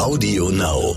[0.00, 0.96] Audio Now.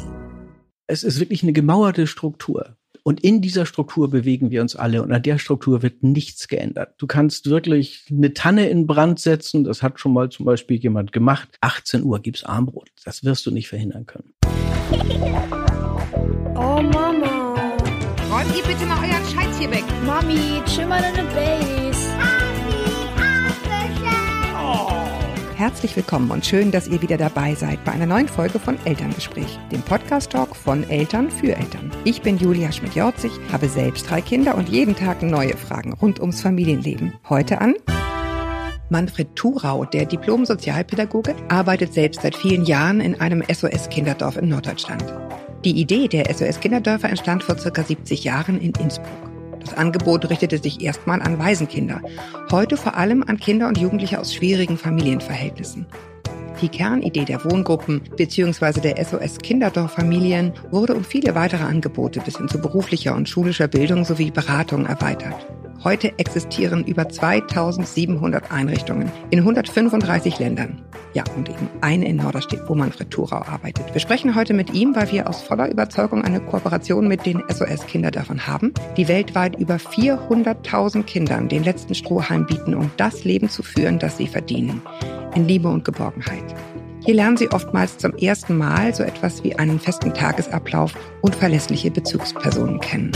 [0.88, 2.77] Es ist wirklich eine gemauerte Struktur.
[3.03, 6.95] Und in dieser Struktur bewegen wir uns alle und an der Struktur wird nichts geändert.
[7.00, 9.66] Du kannst wirklich eine Tanne in Brand setzen.
[9.66, 11.50] Das hat schon mal zum Beispiel jemand gemacht.
[11.59, 12.91] 18 Uhr gibt's Armbrot.
[13.04, 14.34] Das wirst du nicht verhindern können.
[16.56, 17.56] Oh Mama.
[18.32, 19.84] Räumt ihr bitte mal euren Scheiß hier weg.
[20.06, 22.43] Mami, chill mal deine Base.
[25.64, 29.57] Herzlich willkommen und schön, dass ihr wieder dabei seid bei einer neuen Folge von Elterngespräch,
[29.71, 31.89] dem Podcast-Talk von Eltern für Eltern.
[32.03, 36.41] Ich bin Julia Schmidt-Jorzig, habe selbst drei Kinder und jeden Tag neue Fragen rund ums
[36.41, 37.13] Familienleben.
[37.29, 37.75] Heute an
[38.89, 45.05] Manfred Thurau, der Diplom-Sozialpädagoge, arbeitet selbst seit vielen Jahren in einem SOS-Kinderdorf in Norddeutschland.
[45.63, 49.32] Die Idee der SOS-Kinderdörfer entstand vor circa 70 Jahren in Innsbruck.
[49.63, 52.02] Das Angebot richtete sich erstmal an Waisenkinder,
[52.52, 55.86] heute vor allem an Kinder und Jugendliche aus schwierigen Familienverhältnissen.
[56.62, 58.80] Die Kernidee der Wohngruppen bzw.
[58.80, 64.05] der SOS Kinderdorffamilien wurde um viele weitere Angebote bis hin zu beruflicher und schulischer Bildung
[64.05, 65.45] sowie Beratung erweitert.
[65.84, 70.81] Heute existieren über 2700 Einrichtungen in 135 Ländern.
[71.14, 73.94] Ja, und eben eine in Norderstedt, wo Manfred Thurau arbeitet.
[73.94, 78.48] Wir sprechen heute mit ihm, weil wir aus voller Überzeugung eine Kooperation mit den SOS-Kinderdörfern
[78.48, 84.00] haben, die weltweit über 400.000 Kindern den letzten Strohhalm bieten, um das Leben zu führen,
[84.00, 84.81] das sie verdienen.
[85.36, 86.56] In Liebe und Geborgenheit.
[87.06, 91.92] Hier lernen Sie oftmals zum ersten Mal so etwas wie einen festen Tagesablauf und verlässliche
[91.92, 93.11] Bezugspersonen kennen.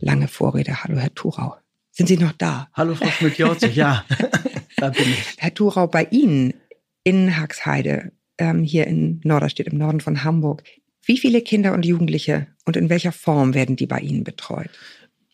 [0.00, 0.84] Lange Vorrede.
[0.84, 1.56] Hallo, Herr Thurau.
[1.90, 2.68] Sind Sie noch da?
[2.74, 3.74] Hallo, Frau Schmidt-Jorzig.
[3.74, 4.04] Ja,
[4.76, 5.34] da bin ich.
[5.36, 6.54] Herr Thurau, bei Ihnen
[7.02, 10.62] in Haxheide, ähm, hier in Norderstedt, im Norden von Hamburg,
[11.04, 14.70] wie viele Kinder und Jugendliche und in welcher Form werden die bei Ihnen betreut?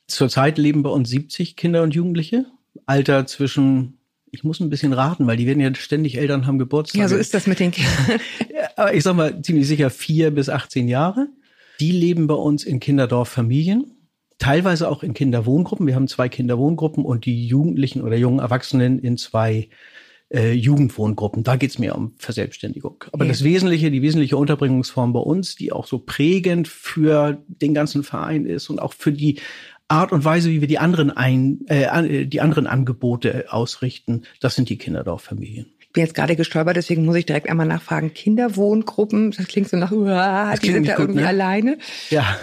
[0.06, 2.46] Zurzeit leben bei uns 70 Kinder und Jugendliche.
[2.86, 3.98] Alter zwischen,
[4.30, 7.00] ich muss ein bisschen raten, weil die werden ja ständig Eltern haben Geburtstag.
[7.00, 8.20] Ja, so ist das mit den Kindern.
[8.76, 11.28] Aber ich sag mal ziemlich sicher vier bis 18 Jahre.
[11.80, 13.93] Die leben bei uns in Kinderdorffamilien
[14.38, 15.86] teilweise auch in Kinderwohngruppen.
[15.86, 19.68] Wir haben zwei Kinderwohngruppen und die Jugendlichen oder jungen Erwachsenen in zwei
[20.32, 21.44] äh, Jugendwohngruppen.
[21.44, 23.04] Da geht's mehr um Verselbstständigung.
[23.12, 23.30] Aber ja.
[23.30, 28.46] das Wesentliche, die wesentliche Unterbringungsform bei uns, die auch so prägend für den ganzen Verein
[28.46, 29.40] ist und auch für die
[29.88, 34.70] Art und Weise, wie wir die anderen ein, äh, die anderen Angebote ausrichten, das sind
[34.70, 35.66] die Kinderdorffamilien.
[35.78, 38.14] Ich bin jetzt gerade gestolpert, deswegen muss ich direkt einmal nachfragen.
[38.14, 41.28] Kinderwohngruppen, das klingt so nach, uah, die sind da gut, irgendwie ne?
[41.28, 41.78] alleine.
[42.10, 42.36] Ja.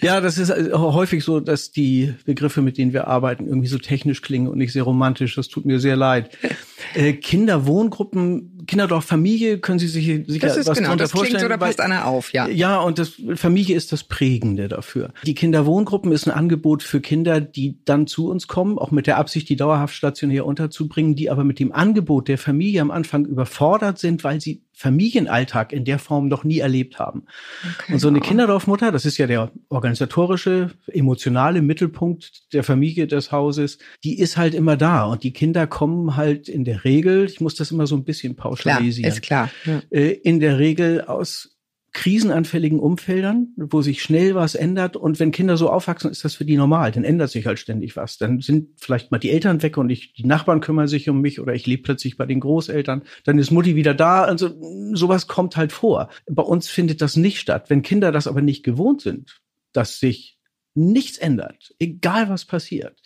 [0.00, 3.78] Ja, das ist äh, häufig so, dass die Begriffe, mit denen wir arbeiten, irgendwie so
[3.78, 5.34] technisch klingen und nicht sehr romantisch.
[5.34, 6.36] Das tut mir sehr leid.
[6.94, 11.38] Äh, Kinderwohngruppen, Kinderdorf-Familie, können Sie sich sicher das ist was genau, das vorstellen?
[11.38, 12.48] Klingt, oder passt einer auf, ja.
[12.48, 15.12] Ja, und das Familie ist das Prägende dafür.
[15.24, 19.18] Die Kinderwohngruppen ist ein Angebot für Kinder, die dann zu uns kommen, auch mit der
[19.18, 23.98] Absicht, die dauerhaft stationär unterzubringen, die aber mit dem Angebot der Familie am Anfang überfordert
[23.98, 27.24] sind, weil sie Familienalltag in der Form noch nie erlebt haben.
[27.78, 28.26] Okay, und so eine wow.
[28.26, 34.52] Kinderdorfmutter, das ist ja der organisatorische, emotionale Mittelpunkt der Familie des Hauses, die ist halt
[34.52, 37.94] immer da und die Kinder kommen halt in der Regel, ich muss das immer so
[37.94, 39.82] ein bisschen pauschalisieren, klar, ist klar.
[39.92, 39.98] Ja.
[39.98, 41.54] Äh, in der Regel aus
[41.94, 44.96] krisenanfälligen Umfeldern, wo sich schnell was ändert.
[44.96, 46.90] Und wenn Kinder so aufwachsen, ist das für die normal.
[46.90, 48.18] Dann ändert sich halt ständig was.
[48.18, 51.40] Dann sind vielleicht mal die Eltern weg und ich, die Nachbarn kümmern sich um mich
[51.40, 53.04] oder ich lebe plötzlich bei den Großeltern.
[53.24, 54.24] Dann ist Mutti wieder da.
[54.24, 54.50] Also
[54.92, 56.10] sowas kommt halt vor.
[56.28, 57.70] Bei uns findet das nicht statt.
[57.70, 59.40] Wenn Kinder das aber nicht gewohnt sind,
[59.72, 60.36] dass sich
[60.74, 63.00] nichts ändert, egal was passiert,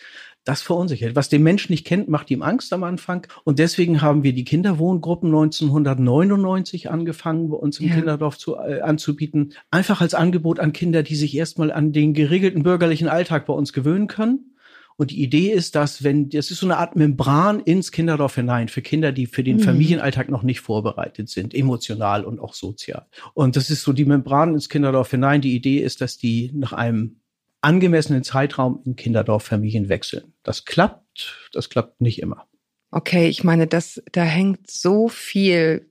[0.49, 1.15] das verunsichert.
[1.15, 3.27] Was den Mensch nicht kennt, macht ihm Angst am Anfang.
[3.45, 7.97] Und deswegen haben wir die Kinderwohngruppen 1999 angefangen, bei uns im ja.
[7.97, 9.53] Kinderdorf zu, äh, anzubieten.
[9.71, 13.75] Einfach als Angebot an Kinder, die sich erstmal an den geregelten bürgerlichen Alltag bei uns
[13.75, 14.55] gewöhnen können.
[14.97, 18.69] Und die Idee ist, dass wenn, das ist so eine Art Membran ins Kinderdorf hinein
[18.69, 19.63] für Kinder, die für den mhm.
[19.63, 23.07] Familienalltag noch nicht vorbereitet sind, emotional und auch sozial.
[23.35, 25.43] Und das ist so die Membran ins Kinderdorf hinein.
[25.43, 27.18] Die Idee ist, dass die nach einem
[27.61, 30.35] angemessenen Zeitraum in Kinderdorffamilien wechseln.
[30.43, 32.47] Das klappt, das klappt nicht immer.
[32.91, 35.91] Okay, ich meine, das, da hängt so viel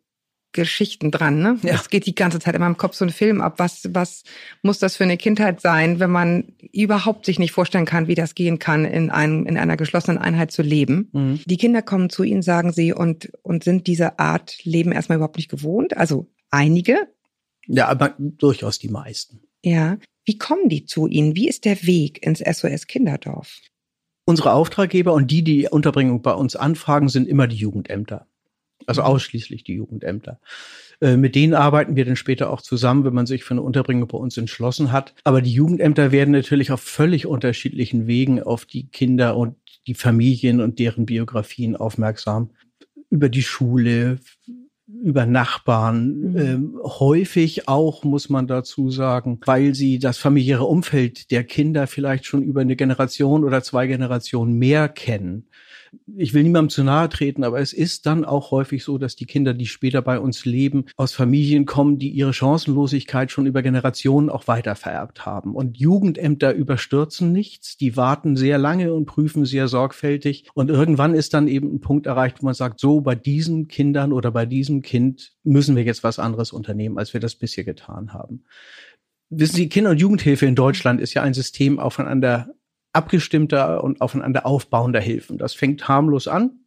[0.53, 1.59] Geschichten dran, ne?
[1.61, 1.75] Ja.
[1.75, 3.59] Es geht die ganze Zeit in meinem Kopf so ein Film ab.
[3.59, 4.23] Was, was
[4.63, 8.33] muss das für eine Kindheit sein, wenn man überhaupt sich nicht vorstellen kann, wie das
[8.33, 11.09] gehen kann, in einem, in einer geschlossenen Einheit zu leben?
[11.11, 11.41] Mhm.
[11.45, 15.37] Die Kinder kommen zu Ihnen, sagen Sie, und, und sind diese Art Leben erstmal überhaupt
[15.37, 15.95] nicht gewohnt?
[15.95, 17.07] Also einige?
[17.67, 19.41] Ja, aber durchaus die meisten.
[19.63, 19.97] Ja.
[20.27, 21.37] Wie kommen die zu Ihnen?
[21.37, 23.61] Wie ist der Weg ins SOS Kinderdorf?
[24.25, 28.27] Unsere Auftraggeber und die, die Unterbringung bei uns anfragen, sind immer die Jugendämter.
[28.85, 29.07] Also mhm.
[29.07, 30.41] ausschließlich die Jugendämter.
[30.99, 34.09] Äh, mit denen arbeiten wir dann später auch zusammen, wenn man sich für eine Unterbringung
[34.09, 35.15] bei uns entschlossen hat.
[35.23, 39.55] Aber die Jugendämter werden natürlich auf völlig unterschiedlichen Wegen auf die Kinder und
[39.87, 42.49] die Familien und deren Biografien aufmerksam.
[43.09, 44.19] Über die Schule,
[44.87, 46.37] über Nachbarn, Mhm.
[46.37, 52.25] ähm, häufig auch, muss man dazu sagen, weil sie das familiäre Umfeld der Kinder vielleicht
[52.25, 55.47] schon über eine Generation oder zwei Generationen mehr kennen.
[56.15, 59.25] Ich will niemandem zu nahe treten, aber es ist dann auch häufig so, dass die
[59.25, 64.29] Kinder, die später bei uns leben, aus Familien kommen, die ihre Chancenlosigkeit schon über Generationen
[64.29, 65.55] auch weiter vererbt haben.
[65.55, 70.49] Und Jugendämter überstürzen nichts, die warten sehr lange und prüfen sehr sorgfältig.
[70.53, 74.13] Und irgendwann ist dann eben ein Punkt erreicht, wo man sagt, so bei diesen Kindern
[74.13, 78.13] oder bei diesem Kind müssen wir jetzt was anderes unternehmen, als wir das bisher getan
[78.13, 78.43] haben.
[79.29, 82.49] Wissen Sie, Kinder- und Jugendhilfe in Deutschland ist ja ein System aufeinander
[82.97, 85.37] abgestimmter und aufeinander aufbauender Hilfen.
[85.37, 86.59] Das fängt harmlos an.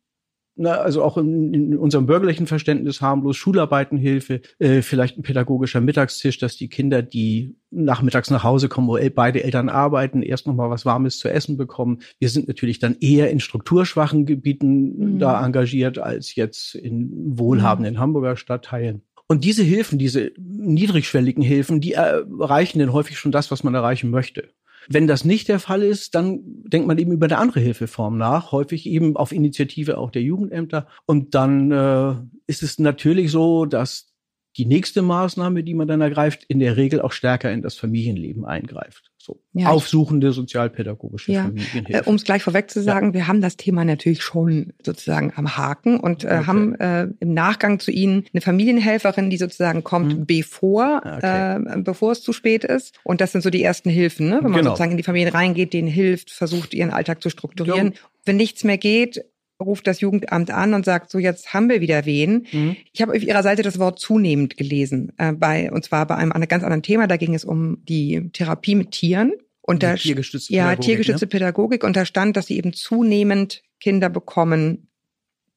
[0.56, 6.38] Na, also auch in, in unserem bürgerlichen Verständnis harmlos, Schularbeitenhilfe, äh, vielleicht ein pädagogischer Mittagstisch,
[6.38, 10.68] dass die Kinder, die nachmittags nach Hause kommen, wo beide Eltern arbeiten, erst noch mal
[10.68, 12.00] was Warmes zu essen bekommen.
[12.18, 15.18] Wir sind natürlich dann eher in strukturschwachen Gebieten Mhm.
[15.18, 19.02] da engagiert als jetzt in wohlhabenden Hamburger Stadtteilen.
[19.28, 24.10] Und diese Hilfen, diese niedrigschwelligen Hilfen, die erreichen dann häufig schon das, was man erreichen
[24.10, 24.48] möchte.
[24.88, 28.52] Wenn das nicht der Fall ist, dann denkt man eben über eine andere Hilfeform nach,
[28.52, 30.86] häufig eben auf Initiative auch der Jugendämter.
[31.06, 32.14] Und dann äh,
[32.46, 34.09] ist es natürlich so, dass
[34.56, 38.44] die nächste Maßnahme, die man dann ergreift, in der Regel auch stärker in das Familienleben
[38.44, 39.10] eingreift.
[39.16, 41.92] So Ja, aufsuchende sozialpädagogische Ja, Familienhilfe.
[41.92, 45.56] Äh, um es gleich vorweg zu sagen, wir haben das Thema natürlich schon sozusagen am
[45.56, 46.46] Haken und äh, Okay.
[46.46, 50.26] haben äh, im Nachgang zu Ihnen eine Familienhelferin, die sozusagen kommt, Mhm.
[50.26, 51.56] bevor, Okay.
[51.56, 52.98] äh, bevor es zu spät ist.
[53.04, 54.36] Und das sind so die ersten Hilfen, ne?
[54.42, 54.70] wenn man Genau.
[54.70, 57.94] sozusagen in die Familien reingeht, denen hilft, versucht, ihren Alltag zu strukturieren.
[58.24, 59.24] Wenn nichts mehr geht,
[59.60, 62.46] ruft das Jugendamt an und sagt, so jetzt haben wir wieder wen.
[62.52, 62.76] Mhm.
[62.92, 66.32] Ich habe auf Ihrer Seite das Wort zunehmend gelesen, äh, bei, und zwar bei einem
[66.32, 67.06] an- ganz anderen Thema.
[67.06, 69.32] Da ging es um die Therapie mit Tieren.
[69.62, 71.30] Und Die da tiergestützte ja, Pädagogik, tiergestützte ne?
[71.30, 71.84] Pädagogik.
[71.84, 74.88] Und da stand, dass sie eben zunehmend Kinder bekommen,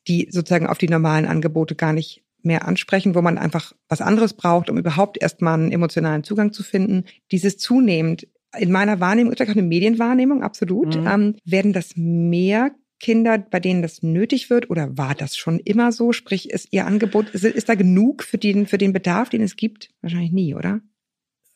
[0.07, 4.33] die sozusagen auf die normalen Angebote gar nicht mehr ansprechen, wo man einfach was anderes
[4.33, 7.05] braucht, um überhaupt erstmal einen emotionalen Zugang zu finden.
[7.31, 8.27] Dieses zunehmend,
[8.57, 11.07] in meiner Wahrnehmung, ist vielleicht auch eine Medienwahrnehmung, absolut, Mhm.
[11.07, 12.71] ähm, werden das mehr
[13.03, 16.13] Kinder, bei denen das nötig wird, oder war das schon immer so?
[16.13, 19.57] Sprich, ist Ihr Angebot, ist, ist da genug für den, für den Bedarf, den es
[19.57, 19.89] gibt?
[20.01, 20.79] Wahrscheinlich nie, oder?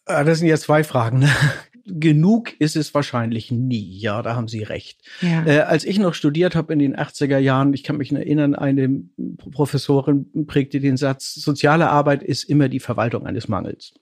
[0.05, 1.19] Ah, Das sind jetzt zwei Fragen.
[1.19, 1.29] ne?
[1.89, 3.97] Genug ist es wahrscheinlich nie.
[3.97, 4.99] Ja, da haben Sie recht.
[5.21, 5.45] Ja.
[5.45, 9.03] Äh, als ich noch studiert habe in den 80er Jahren, ich kann mich erinnern, eine
[9.53, 13.93] Professorin prägte den Satz, soziale Arbeit ist immer die Verwaltung eines Mangels.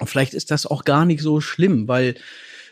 [0.00, 2.14] Und vielleicht ist das auch gar nicht so schlimm, weil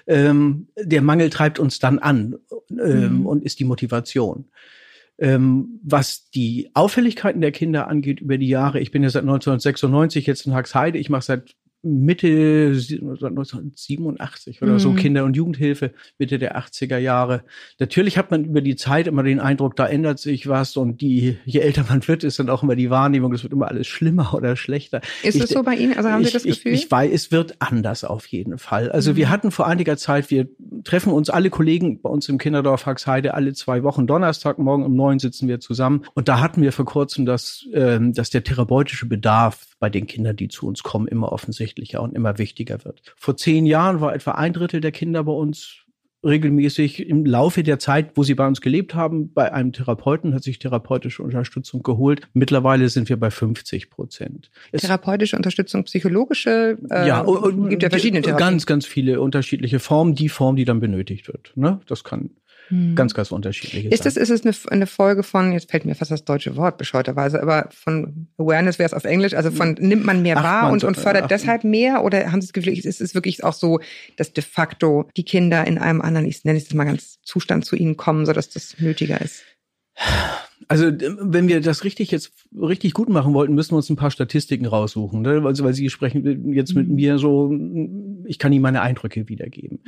[0.06, 2.36] ähm, der Mangel treibt uns dann an
[2.70, 3.26] ähm, Mhm.
[3.26, 4.46] und ist die Motivation.
[5.18, 10.26] Ähm, was die Auffälligkeiten der Kinder angeht über die Jahre, ich bin ja seit 1996
[10.26, 11.54] jetzt in Haxheide, ich mache seit
[11.86, 14.96] Mitte sie- 1987 oder so Mhm.
[14.96, 17.42] Kinder- und Jugendhilfe, Mitte der 80er Jahre.
[17.78, 21.36] Natürlich hat man über die Zeit immer den Eindruck, da ändert sich was und die,
[21.44, 24.34] je älter man wird, ist dann auch immer die Wahrnehmung, es wird immer alles schlimmer
[24.34, 25.00] oder schlechter.
[25.22, 25.94] Ist es so bei Ihnen?
[25.96, 26.72] Also haben ich, Sie das Gefühl?
[26.72, 28.90] Ich, ich weiß, es wird anders auf jeden Fall.
[28.90, 29.16] Also Mhm.
[29.16, 30.48] wir hatten vor einiger Zeit, wir
[30.86, 34.06] treffen uns alle Kollegen bei uns im Kinderdorf Haxheide alle zwei Wochen.
[34.06, 36.04] Donnerstagmorgen um neun sitzen wir zusammen.
[36.14, 40.36] Und da hatten wir vor kurzem, dass, ähm, dass der therapeutische Bedarf bei den Kindern,
[40.36, 43.02] die zu uns kommen, immer offensichtlicher und immer wichtiger wird.
[43.16, 45.85] Vor zehn Jahren war etwa ein Drittel der Kinder bei uns
[46.26, 50.42] regelmäßig im Laufe der Zeit, wo sie bei uns gelebt haben, bei einem Therapeuten, hat
[50.42, 52.28] sich therapeutische Unterstützung geholt.
[52.34, 54.50] Mittlerweile sind wir bei 50 Prozent.
[54.72, 58.46] Therapeutische Unterstützung, psychologische, äh, ja, und gibt ja verschiedene Therapien.
[58.46, 61.52] Ganz, ganz viele unterschiedliche Formen, die Form, die dann benötigt wird.
[61.54, 61.80] Ne?
[61.86, 62.30] Das kann
[62.68, 62.96] Hm.
[62.96, 66.10] ganz, ganz unterschiedlich Ist das, ist es eine, eine Folge von, jetzt fällt mir fast
[66.10, 70.22] das deutsche Wort bescheuerterweise, aber von Awareness wäre es auf Englisch, also von nimmt man
[70.22, 71.28] mehr Ach, wahr man und, und fördert ach.
[71.28, 73.80] deshalb mehr oder haben Sie das Gefühl, ist es wirklich auch so,
[74.16, 77.76] dass de facto die Kinder in einem anderen, ich nenne es mal ganz Zustand zu
[77.76, 79.44] ihnen kommen, sodass das nötiger ist?
[80.68, 84.10] Also wenn wir das richtig jetzt richtig gut machen wollten, müssen wir uns ein paar
[84.10, 85.22] Statistiken raussuchen.
[85.22, 85.42] Ne?
[85.44, 86.94] Also, weil Sie sprechen jetzt mit Mhm.
[86.96, 87.52] mir so,
[88.24, 89.78] ich kann Ihnen meine Eindrücke wiedergeben.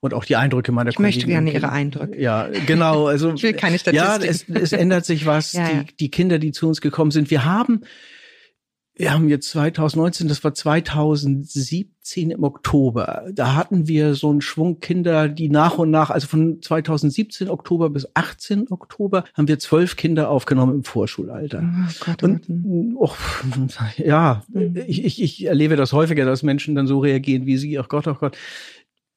[0.00, 1.72] und auch die Eindrücke meiner Ich möchte Kollegen und gerne Ihre.
[1.72, 2.20] Eindrücke.
[2.20, 3.06] Ja, genau.
[3.06, 3.78] Also Ich will keine Ja,
[4.18, 4.56] Statistiken.
[4.56, 5.52] es, es ändert sich was.
[5.52, 5.82] Ja, ja.
[5.84, 7.82] Die, die Kinder, die zu uns gekommen sind, wir haben,
[8.98, 13.26] wir haben jetzt 2019, das war 2017 im Oktober.
[13.32, 17.90] Da hatten wir so einen Schwung Kinder, die nach und nach, also von 2017 Oktober
[17.90, 21.62] bis 18 Oktober, haben wir zwölf Kinder aufgenommen im Vorschulalter.
[21.62, 22.42] Oh Gott, Und
[22.96, 23.12] oh,
[23.98, 24.76] ja, Mhm.
[24.86, 27.78] ich, ich, ich erlebe das häufiger, dass Menschen dann so reagieren wie Sie.
[27.78, 28.36] Ach Gott, ach Gott.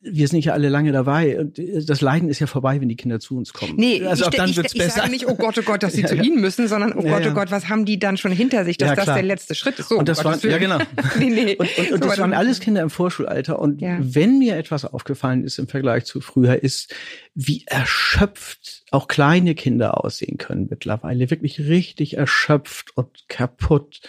[0.03, 3.19] Wir sind ja alle lange dabei und das Leiden ist ja vorbei, wenn die Kinder
[3.19, 3.75] zu uns kommen.
[3.77, 5.01] Nee, also ich, dann ich, wird's ich besser.
[5.01, 6.23] sage nicht, oh Gott, oh Gott, dass sie Ja, zu ja.
[6.23, 8.77] Ihnen müssen, sondern oh Ja, Gott, oh Gott, was haben die dann schon hinter sich,
[8.77, 9.89] dass das der letzte Schritt ist.
[9.89, 10.79] So, und das waren, ja genau.
[11.19, 11.55] nee, nee.
[11.55, 13.59] Und, und, und So, das waren alles Kinder im Vorschulalter.
[13.59, 16.93] Und wenn mir etwas aufgefallen ist im Vergleich zu früher, ist,
[17.35, 21.31] wie erschöpft auch kleine Kinder aussehen können mittlerweile.
[21.31, 24.01] Wirklich richtig erschöpft und kaputt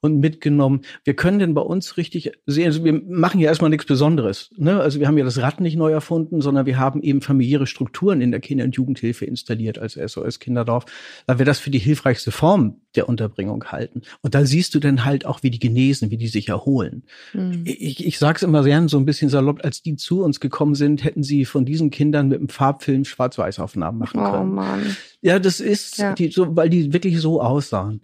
[0.00, 0.82] und mitgenommen.
[1.04, 4.50] Wir können denn bei uns richtig sehen, also wir machen ja erstmal nichts Besonderes.
[4.56, 4.80] Ne?
[4.80, 8.20] Also wir haben ja das Rad nicht neu erfunden, sondern wir haben eben familiäre Strukturen
[8.20, 10.84] in der Kinder- und Jugendhilfe installiert als SOS Kinderdorf,
[11.26, 14.02] weil wir das für die hilfreichste Form der Unterbringung halten.
[14.22, 17.02] Und da siehst du dann halt auch, wie die genesen, wie die sich erholen.
[17.32, 17.62] Hm.
[17.64, 20.74] Ich, ich sage es immer gern so ein bisschen salopp, als die zu uns gekommen
[20.74, 24.54] sind, hätten sie von diesen Kindern mit dem Farbfilm Schwarz-Weiß-Aufnahmen machen Oh können.
[24.54, 24.96] Mann.
[25.20, 26.14] Ja, das ist, Ja.
[26.14, 28.02] Die, so, weil die wirklich so aussahen.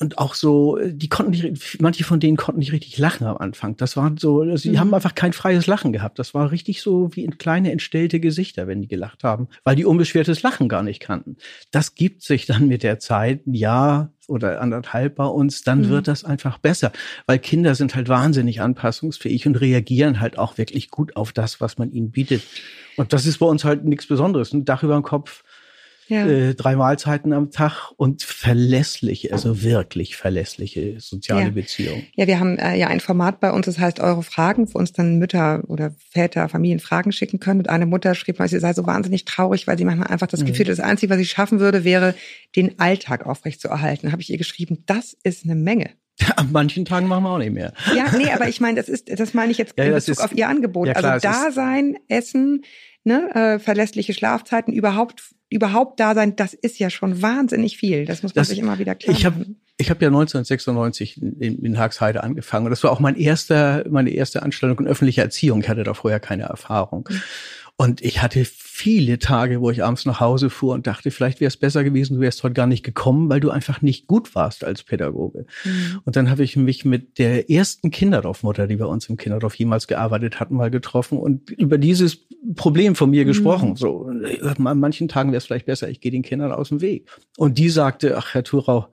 [0.00, 3.76] Und auch so, die konnten nicht, manche von denen konnten nicht richtig lachen am Anfang.
[3.76, 4.80] Das waren so, sie Mhm.
[4.80, 6.18] haben einfach kein freies Lachen gehabt.
[6.18, 9.84] Das war richtig so wie in kleine entstellte Gesichter, wenn die gelacht haben, weil die
[9.84, 11.36] unbeschwertes Lachen gar nicht kannten.
[11.70, 15.88] Das gibt sich dann mit der Zeit, ein Jahr oder anderthalb bei uns, dann Mhm.
[15.90, 16.90] wird das einfach besser,
[17.26, 21.78] weil Kinder sind halt wahnsinnig anpassungsfähig und reagieren halt auch wirklich gut auf das, was
[21.78, 22.42] man ihnen bietet.
[22.96, 24.52] Und das ist bei uns halt nichts Besonderes.
[24.52, 25.44] Ein Dach über dem Kopf,
[26.08, 26.26] Ja.
[26.26, 31.50] äh, drei Mahlzeiten am Tag und verlässliche, also wirklich verlässliche soziale Ja.
[31.50, 32.06] Beziehungen.
[32.16, 34.92] Ja, wir haben äh, ja ein Format bei uns, das heißt Eure Fragen, wo uns
[34.92, 37.60] dann Mütter oder Väter, Familien Fragen schicken können.
[37.60, 40.40] Und eine Mutter schrieb mal, sie sei so wahnsinnig traurig, weil sie manchmal einfach das
[40.40, 40.46] Mhm.
[40.46, 42.14] Gefühl, hat, das Einzige, was sie schaffen würde, wäre,
[42.56, 44.06] den Alltag aufrechtzuerhalten.
[44.08, 45.90] Da habe ich ihr geschrieben, das ist eine Menge.
[46.36, 47.72] An manchen Tagen machen wir auch nicht mehr.
[47.96, 50.20] Ja, nee, aber ich meine, das ist, das meine ich jetzt Ja, in Bezug ist-
[50.22, 50.86] auf ihr Angebot.
[50.88, 52.62] ja, klar, also es ist- Dasein, Essen,
[53.04, 58.04] ne, äh, verlässliche Schlafzeiten, überhaupt, überhaupt da sein, das ist ja schon wahnsinnig viel.
[58.04, 59.60] Das muss man Das- sich immer wieder klar Ich habe machen.
[59.78, 64.10] ich hab ja 1996 in, in Haxheide angefangen und das war auch mein erster, meine
[64.10, 65.60] erste Anstellung in öffentlicher Erziehung.
[65.60, 67.08] Ich hatte da vorher keine Erfahrung.
[67.76, 68.44] Und ich hatte
[68.82, 72.16] viele Tage, wo ich abends nach Hause fuhr und dachte, vielleicht wäre es besser gewesen,
[72.16, 75.46] du wärst heute gar nicht gekommen, weil du einfach nicht gut warst als Pädagoge.
[75.64, 76.00] Mhm.
[76.04, 79.86] Und dann habe ich mich mit der ersten Kinderdorfmutter, die bei uns im Kinderdorf jemals
[79.86, 83.76] gearbeitet hatten, mal getroffen und über dieses Problem von mir gesprochen.
[83.76, 84.10] So,
[84.42, 87.08] an manchen Tagen wäre es vielleicht besser, ich gehe den Kindern aus dem Weg.
[87.36, 88.88] Und die sagte, ach Herr Thurau,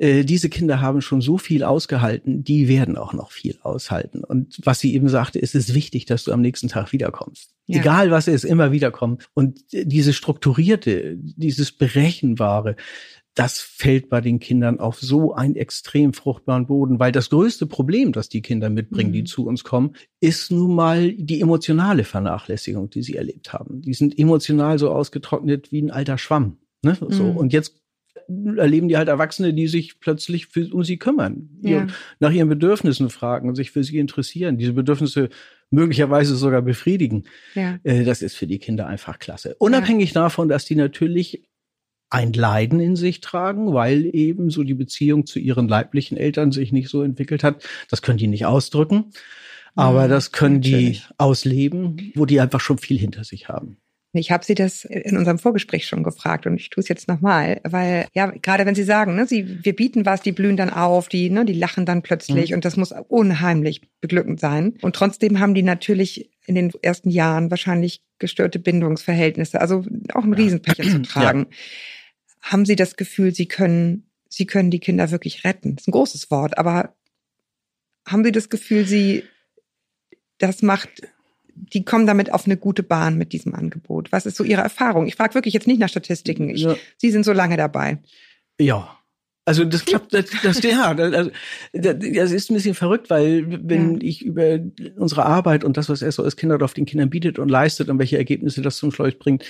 [0.00, 4.24] äh, diese Kinder haben schon so viel ausgehalten, die werden auch noch viel aushalten.
[4.24, 7.54] Und was sie eben sagte, ist es ist wichtig, dass du am nächsten Tag wiederkommst.
[7.66, 7.80] Ja.
[7.80, 9.18] Egal was ist, immer wiederkommen.
[9.34, 12.76] Und äh, diese strukturierte, dieses Berechenbare,
[13.34, 18.12] das fällt bei den Kindern auf so einen extrem fruchtbaren Boden, weil das größte Problem,
[18.12, 19.26] das die Kinder mitbringen, die Mhm.
[19.26, 23.82] zu uns kommen, ist nun mal die emotionale Vernachlässigung, die sie erlebt haben.
[23.82, 26.56] Die sind emotional so ausgetrocknet wie ein alter Schwamm.
[26.82, 26.96] Ne?
[27.10, 27.24] So.
[27.24, 27.36] Mhm.
[27.36, 27.79] Und jetzt
[28.56, 31.86] erleben die halt Erwachsene, die sich plötzlich für, um sie kümmern, Ja.
[32.18, 35.28] nach ihren Bedürfnissen fragen und sich für sie interessieren, diese Bedürfnisse
[35.70, 37.24] möglicherweise sogar befriedigen.
[37.54, 37.78] Ja.
[37.84, 39.54] Äh, das ist für die Kinder einfach klasse.
[39.58, 41.44] Unabhängig davon, dass die natürlich
[42.10, 46.72] ein Leiden in sich tragen, weil eben so die Beziehung zu ihren leiblichen Eltern sich
[46.72, 47.62] nicht so entwickelt hat.
[47.88, 49.12] Das können die nicht ausdrücken,
[49.76, 53.76] aber das können die ausleben, wo die einfach schon viel hinter sich haben.
[54.12, 57.60] Ich habe Sie das in unserem Vorgespräch schon gefragt und ich tue es jetzt nochmal,
[57.62, 61.08] weil ja gerade wenn Sie sagen, ne, Sie wir bieten was, die blühen dann auf,
[61.08, 62.56] die ne, die lachen dann plötzlich Mhm.
[62.56, 67.50] und das muss unheimlich beglückend sein und trotzdem haben die natürlich in den ersten Jahren
[67.52, 70.38] wahrscheinlich gestörte Bindungsverhältnisse, also auch ein Ja.
[70.38, 71.46] Riesenpärchen zu tragen.
[72.42, 75.76] Haben Sie das Gefühl, Sie können Sie können die Kinder wirklich retten?
[75.76, 76.94] Das ist ein großes Wort, aber
[78.06, 79.22] haben Sie das Gefühl, Sie
[80.38, 81.02] das macht
[81.72, 84.12] die kommen damit auf eine gute Bahn mit diesem Angebot.
[84.12, 85.06] Was ist so Ihre Erfahrung?
[85.06, 86.48] Ich frage wirklich jetzt nicht nach Statistiken.
[86.50, 86.76] Ich, Ja.
[86.96, 87.98] Sie sind so lange dabei.
[88.60, 88.96] Ja.
[89.46, 91.30] Also das klappt, das, das ja, das, also,
[91.72, 93.98] das das ist ein bisschen verrückt, weil wenn Ja.
[94.02, 94.60] ich über
[94.96, 98.62] unsere Arbeit und das, was SOS Kinderdorf den Kindern bietet und leistet und welche Ergebnisse
[98.62, 99.44] das zum Schluss bringt,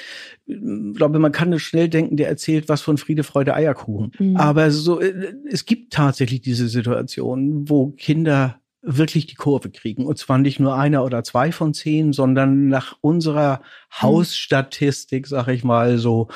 [0.46, 0.56] ich
[0.94, 4.12] glaube, man kann schnell denken, der erzählt was von Friede, Freude, Eierkuchen.
[4.18, 4.36] Mhm.
[4.36, 10.06] Aber so, äh, es gibt tatsächlich diese Situation, wo Kinder wirklich die Kurve kriegen.
[10.06, 13.60] Und zwar nicht nur einer oder zwei von zehn, sondern nach unserer
[14.00, 16.28] Hausstatistik, sag ich mal, so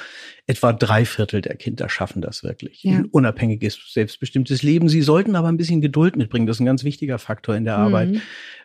[0.46, 2.82] etwa drei Viertel der Kinder schaffen das wirklich.
[2.82, 2.92] Ja.
[2.98, 4.88] Ein unabhängiges, selbstbestimmtes Leben.
[4.88, 6.46] Sie sollten aber ein bisschen Geduld mitbringen.
[6.46, 8.10] Das ist ein ganz wichtiger Faktor in der Arbeit.
[8.10, 8.20] Mhm.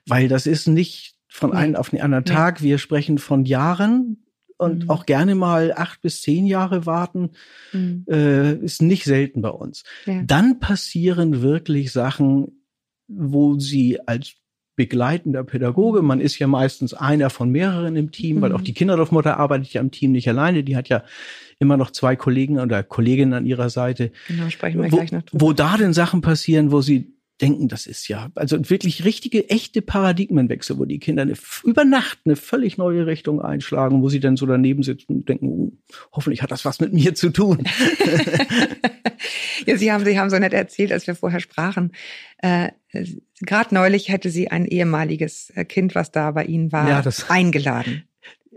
[0.06, 2.26] Weil das ist nicht von einem auf den anderen.
[2.26, 2.62] Tag.
[2.62, 4.26] Wir sprechen von Jahren
[4.58, 4.90] und Mhm.
[4.90, 7.30] auch gerne mal acht bis zehn Jahre warten.
[7.72, 8.06] Mhm.
[8.10, 9.84] Äh, ist nicht selten bei uns.
[10.06, 10.22] Ja.
[10.24, 12.59] Dann passieren wirklich Sachen,
[13.10, 14.36] wo sie als
[14.76, 18.56] begleitender Pädagoge, man ist ja meistens einer von mehreren im Team, weil Mhm.
[18.56, 21.04] auch die Kinderdorfmutter arbeitet ja im Team nicht alleine, die hat ja
[21.60, 25.24] immer noch zwei Kollegen oder Kolleginnen an ihrer Seite, Genau, sprechen wir wo, gleich noch
[25.24, 25.46] drüber.
[25.46, 29.82] wo da denn Sachen passieren, wo sie denken, das ist ja, also wirklich richtige, echte
[29.82, 31.34] Paradigmenwechsel, wo die Kinder eine,
[31.66, 35.48] über Nacht eine völlig neue Richtung einschlagen, wo sie dann so daneben sitzen und denken,
[35.50, 35.72] oh,
[36.14, 37.64] hoffentlich hat das was mit mir zu tun.
[39.78, 41.92] Sie haben, Sie haben so nett erzählt, als wir vorher sprachen.
[42.40, 42.70] Äh,
[43.42, 48.09] Gerade neulich hätte sie ein ehemaliges äh, Kind, was da bei Ihnen war, Ja, eingeladen.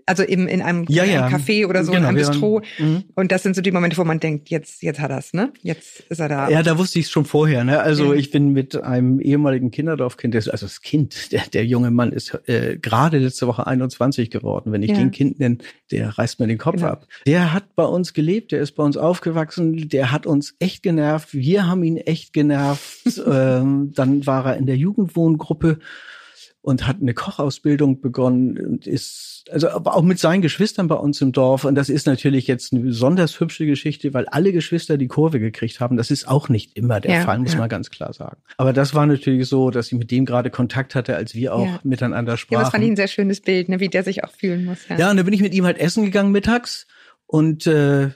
[0.06, 1.28] Also im, in einem, Ja, in ja.
[1.28, 2.62] Café oder so, in Genau, einem wir waren- Bistro.
[2.78, 3.04] Mhm.
[3.14, 5.52] Und das sind so die Momente, wo man denkt, jetzt, jetzt hat er's, ne?
[5.62, 6.48] Jetzt ist er da.
[6.50, 7.64] Ja, da wusste ich es schon vorher.
[7.64, 7.80] Ne?
[7.80, 8.18] Also Ja.
[8.18, 12.78] ich bin mit einem ehemaligen Kinderdorfkind, also das Kind, der, der junge Mann ist äh,
[12.80, 14.72] gerade letzte Woche 21 geworden.
[14.72, 14.96] Wenn ich Ja.
[14.96, 15.58] den Kind nenne,
[15.90, 16.88] der reißt mir den Kopf Genau.
[16.88, 17.06] ab.
[17.26, 21.32] Der hat bei uns gelebt, der ist bei uns aufgewachsen, der hat uns echt genervt.
[21.32, 23.00] Wir haben ihn echt genervt.
[23.26, 25.78] ähm, dann war er in der Jugendwohngruppe
[26.64, 31.20] und hat eine Kochausbildung begonnen und ist, also aber auch mit seinen Geschwistern bei uns
[31.20, 31.64] im Dorf.
[31.64, 35.80] Und das ist natürlich jetzt eine besonders hübsche Geschichte, weil alle Geschwister die Kurve gekriegt
[35.80, 35.96] haben.
[35.96, 37.58] Das ist auch nicht immer der Ja, Fall, muss ja.
[37.58, 38.36] man ganz klar sagen.
[38.58, 41.66] Aber das war natürlich so, dass ich mit dem gerade Kontakt hatte, als wir auch
[41.66, 41.80] Ja.
[41.82, 42.60] miteinander Ja, sprachen.
[42.62, 43.80] das fand ich ein sehr schönes Bild, ne?
[43.80, 44.78] wie der sich auch fühlen muss.
[44.88, 44.96] Ja.
[44.98, 46.86] Ja, und dann bin ich mit ihm halt essen gegangen mittags
[47.26, 48.10] und äh,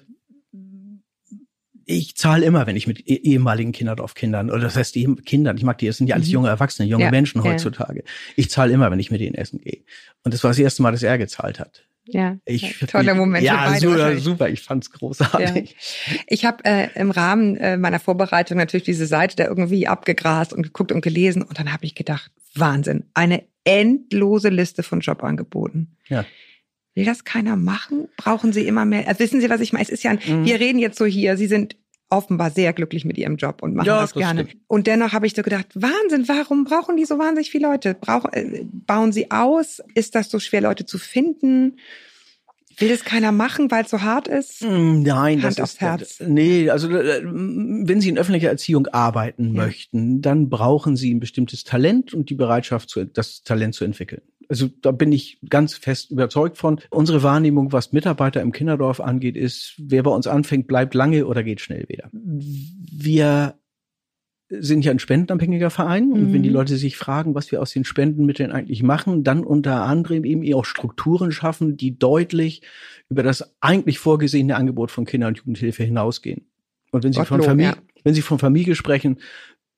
[1.88, 5.62] ich zahle immer, wenn ich mit eh- ehemaligen Kinderdorfkindern, oder das heißt die Kindern, ich
[5.62, 6.32] mag die, das sind ja alles Mhm.
[6.34, 7.50] junge Erwachsene, junge Ja, Menschen ja.
[7.50, 8.02] heutzutage.
[8.34, 9.82] Ich zahle immer, wenn ich mit denen essen gehe.
[10.24, 11.84] Und das war das erste Mal, dass er gezahlt hat.
[12.08, 12.36] ja.
[12.44, 15.76] Ich, Toller Moment Ja, super, super, ich fand's großartig.
[16.28, 20.62] Ich habe äh, im Rahmen äh, meiner Vorbereitung natürlich diese Seite da irgendwie abgegrast und
[20.62, 25.96] geguckt und gelesen und dann habe ich gedacht, Wahnsinn, eine endlose Liste von Jobangeboten.
[26.08, 26.24] Ja.
[26.96, 28.08] Will das keiner machen?
[28.16, 29.06] Brauchen Sie immer mehr?
[29.06, 29.84] Also wissen Sie, was ich meine?
[29.84, 30.44] Es ist ja, ein, Mhm.
[30.46, 31.76] wir reden jetzt so hier, Sie sind
[32.08, 34.46] offenbar sehr glücklich mit Ihrem Job und machen Ja, das das gerne.
[34.46, 34.62] stimmt.
[34.66, 37.94] Und dennoch habe ich so gedacht, Wahnsinn, warum brauchen die so wahnsinnig viele Leute?
[38.00, 39.82] Brauch, äh, bauen Sie aus?
[39.94, 41.76] Ist das so schwer, Leute zu finden?
[42.78, 44.62] Will das keiner machen, weil es so hart ist?
[44.62, 46.22] Mm, Nein, Hand das aufs ist Herz.
[46.26, 49.64] nee, also äh, wenn Sie in öffentlicher Erziehung arbeiten Ja.
[49.64, 54.22] möchten, dann brauchen Sie ein bestimmtes Talent und die Bereitschaft, das Talent zu entwickeln.
[54.48, 56.80] Also da bin ich ganz fest überzeugt von.
[56.90, 61.42] Unsere Wahrnehmung, was Mitarbeiter im Kinderdorf angeht, ist, wer bei uns anfängt, bleibt lange oder
[61.42, 62.08] geht schnell wieder.
[62.12, 63.58] Wir
[64.48, 66.32] sind ja ein spendenabhängiger Verein und Mhm.
[66.32, 70.24] wenn die Leute sich fragen, was wir aus den Spendenmitteln eigentlich machen, dann unter anderem
[70.24, 72.62] eben auch Strukturen schaffen, die deutlich
[73.08, 76.46] über das eigentlich vorgesehene Angebot von Kinder- und Jugendhilfe hinausgehen.
[76.92, 77.76] Und wenn Sie von Familie, ja.
[78.04, 79.18] wenn Sie von Familie sprechen,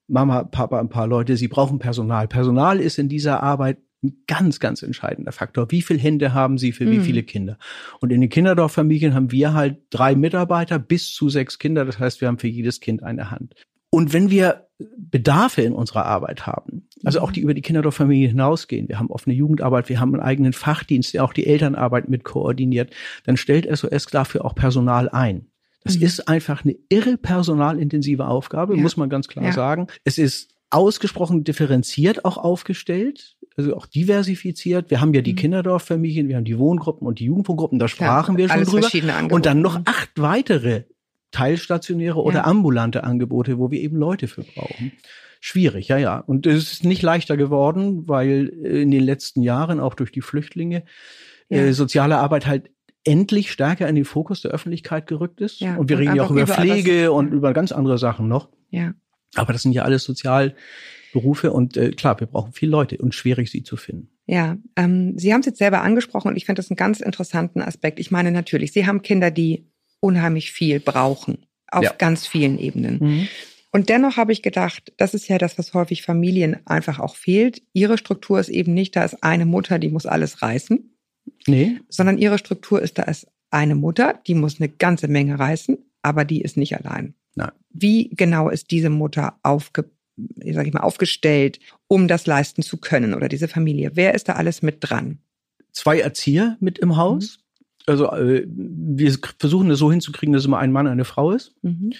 [0.06, 2.28] Mama, Papa, ein paar Leute, Sie brauchen Personal.
[2.28, 5.70] Personal ist in dieser Arbeit ein ganz, ganz entscheidender Faktor.
[5.70, 7.02] Wie viele Hände haben Sie für wie Mhm.
[7.02, 7.58] viele Kinder?
[8.00, 11.84] Und in den Kinderdorffamilien haben wir halt drei Mitarbeiter bis zu sechs Kinder.
[11.84, 13.54] Das heißt, wir haben für jedes Kind eine Hand.
[13.90, 18.88] Und wenn wir Bedarfe in unserer Arbeit haben, also auch die über die Kinderdorffamilie hinausgehen,
[18.88, 22.90] wir haben offene Jugendarbeit, wir haben einen eigenen Fachdienst, der auch die Elternarbeit mit koordiniert,
[23.24, 25.46] dann stellt SOS dafür auch Personal ein.
[25.84, 26.02] Das Mhm.
[26.04, 28.82] ist einfach eine irre personalintensive Aufgabe, Ja.
[28.82, 29.52] muss man ganz klar Ja.
[29.52, 29.86] sagen.
[30.04, 34.90] Es ist ausgesprochen differenziert auch aufgestellt, also auch diversifiziert.
[34.90, 35.36] Wir haben ja die Mhm.
[35.36, 38.88] Kinderdorffamilien, wir haben die Wohngruppen und die Jugendwohngruppen, da sprachen wir schon drüber.
[39.34, 40.84] Und dann noch acht weitere
[41.32, 42.44] teilstationäre oder Ja.
[42.44, 44.92] ambulante Angebote, wo wir eben Leute für brauchen.
[45.40, 46.18] Schwierig, ja, ja.
[46.18, 50.20] Und es ist nicht leichter geworden, weil äh, in den letzten Jahren auch durch die
[50.22, 50.84] Flüchtlinge
[51.48, 51.58] Ja.
[51.58, 52.70] äh, soziale Arbeit halt
[53.04, 55.60] endlich stärker in den Fokus der Öffentlichkeit gerückt ist.
[55.60, 57.98] Ja, und wir und reden ja auch über überall was- Pflege und über ganz andere
[57.98, 58.48] Sachen noch.
[58.70, 58.94] Ja.
[59.36, 60.04] Aber das sind ja alles
[61.12, 64.10] Sozialberufe und äh, klar, wir brauchen viele Leute und schwierig sie zu finden.
[64.26, 67.62] Ja, ähm, Sie haben es jetzt selber angesprochen und ich finde das einen ganz interessanten
[67.62, 67.98] Aspekt.
[67.98, 69.66] Ich meine natürlich, Sie haben Kinder, die
[70.00, 71.92] unheimlich viel brauchen, auf Ja.
[71.96, 73.28] ganz vielen Ebenen.
[73.70, 77.62] Und dennoch habe ich gedacht, das ist ja das, was häufig Familien einfach auch fehlt.
[77.72, 80.94] Ihre Struktur ist eben nicht, da ist eine Mutter, die muss alles reißen,
[81.46, 85.78] Nee, sondern ihre Struktur ist, da ist eine Mutter, die muss eine ganze Menge reißen,
[86.02, 87.14] aber die ist nicht allein.
[87.34, 87.52] Nein.
[87.70, 89.90] Wie genau ist diese Mutter aufge,
[90.52, 93.92] sag ich mal, aufgestellt, um das leisten zu können oder diese Familie?
[93.94, 95.18] Wer ist da alles mit dran?
[95.78, 97.38] zwei Erzieher mit im Haus.
[97.86, 101.54] Also äh, wir versuchen es so hinzukriegen, dass immer ein Mann, eine Frau ist.
[101.62, 101.94] Mhm.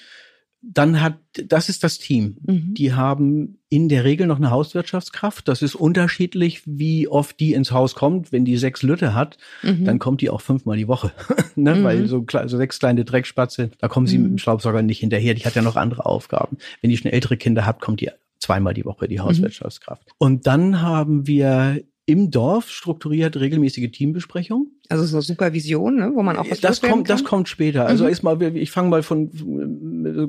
[0.61, 2.39] Dann hat, das ist das Team.
[2.43, 2.75] Mhm.
[2.75, 5.47] Die haben in der Regel noch eine Hauswirtschaftskraft.
[5.47, 8.33] Das ist unterschiedlich, wie oft die ins Haus kommt.
[8.33, 9.85] Wenn die sechs Lütte hat, Mhm.
[9.85, 11.13] dann kommt die auch fünfmal die Woche.
[11.57, 11.77] ne?
[11.77, 11.85] Mhm.
[11.85, 14.25] Weil so, so sechs kleine Dreckspatze, da kommen sie Mhm.
[14.25, 15.35] mit dem Staubsauger nicht hinterher.
[15.35, 16.57] Die hat ja noch andere Aufgaben.
[16.81, 19.09] Wenn die schon ältere Kinder hat, kommt die zweimal die Woche, Mhm.
[19.11, 20.09] die Hauswirtschaftskraft.
[20.19, 24.78] Und dann haben wir im Dorf strukturiert regelmäßige Teambesprechungen.
[24.91, 27.29] Also so Supervision, ne, wo man auch was Das kommt, das kann?
[27.29, 27.85] kommt später.
[27.87, 28.11] Also Mhm.
[28.11, 29.31] erstmal, ich fange mal von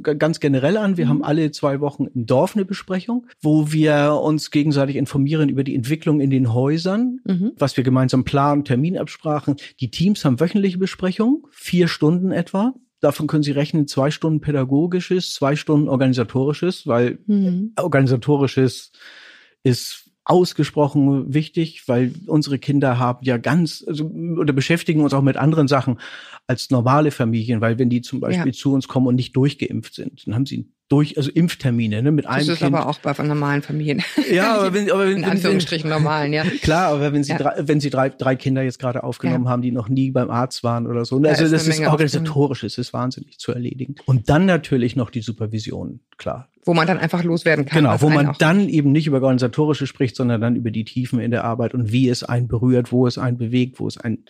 [0.04, 0.98] äh, ganz generell an.
[0.98, 1.10] Wir Mhm.
[1.10, 5.76] haben alle zwei Wochen im Dorf eine Besprechung, wo wir uns gegenseitig informieren über die
[5.76, 7.54] Entwicklung in den Häusern, Mhm.
[7.58, 9.56] was wir gemeinsam planen, Terminabsprachen.
[9.80, 12.74] Die Teams haben wöchentliche Besprechungen, vier Stunden etwa.
[13.02, 17.72] davon können Sie rechnen, zwei Stunden pädagogisches, zwei Stunden organisatorisches, weil Mhm.
[17.78, 18.92] organisatorisches
[19.64, 25.38] ist ausgesprochen wichtig, weil unsere Kinder haben ja ganz also, oder beschäftigen uns auch mit
[25.38, 26.00] anderen Sachen
[26.46, 30.26] als normale Familien, weil wenn die zum Beispiel zu uns kommen und nicht durchgeimpft sind,
[30.28, 32.74] dann haben sie durch also Impftermine ne, mit Das einem ist Kind.
[32.74, 34.02] aber auch bei normalen Familien.
[34.32, 36.44] ja, aber wenn, aber wenn, In wenn, Anführungsstrichen normalen, ja.
[36.62, 37.38] Klar, aber wenn Sie, Ja.
[37.38, 40.64] drei, wenn Sie drei, drei Kinder jetzt gerade aufgenommen haben, die noch nie beim Arzt
[40.64, 41.20] waren oder so.
[41.20, 43.96] Da Also ist das ist organisatorisch, es ist wahnsinnig zu erledigen.
[44.06, 46.50] Und dann natürlich noch die Supervision, klar.
[46.66, 47.84] Wo man dann einfach loswerden kann.
[47.84, 51.32] Genau, wo man dann eben nicht über organisatorische spricht, sondern dann über die Tiefen in
[51.32, 54.26] der Arbeit und wie es einen berührt, wo es einen bewegt, wo es einen